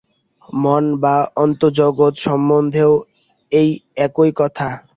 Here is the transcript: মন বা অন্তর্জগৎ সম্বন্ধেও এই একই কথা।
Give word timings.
মন 0.57 0.83
বা 0.99 1.15
অন্তর্জগৎ 1.37 2.13
সম্বন্ধেও 2.17 2.93
এই 3.51 3.69
একই 3.97 4.31
কথা। 4.35 4.67